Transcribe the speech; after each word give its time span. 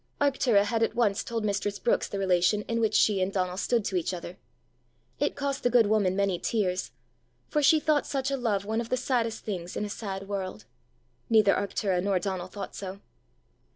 Arctura 0.19 0.63
had 0.63 0.81
at 0.81 0.95
once 0.95 1.23
told 1.23 1.45
mistress 1.45 1.77
Brookes 1.77 2.07
the 2.09 2.17
relation 2.17 2.63
in 2.63 2.79
which 2.79 2.95
she 2.95 3.21
and 3.21 3.31
Donal 3.31 3.55
stood 3.55 3.85
to 3.85 3.95
each 3.95 4.15
other. 4.15 4.39
It 5.19 5.35
cost 5.35 5.61
the 5.61 5.69
good 5.69 5.85
woman 5.85 6.15
many 6.15 6.39
tears, 6.39 6.89
for 7.49 7.61
she 7.61 7.79
thought 7.79 8.07
such 8.07 8.31
a 8.31 8.35
love 8.35 8.65
one 8.65 8.81
of 8.81 8.89
the 8.89 8.97
saddest 8.97 9.43
things 9.45 9.77
in 9.77 9.85
a 9.85 9.89
sad 9.89 10.27
world. 10.27 10.65
Neither 11.29 11.53
Arctura 11.53 12.01
nor 12.01 12.17
Donal 12.17 12.47
thought 12.47 12.73
so. 12.75 12.99